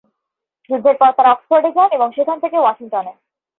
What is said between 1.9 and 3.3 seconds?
এবং সেখান থেকে ওয়াশিংটনে।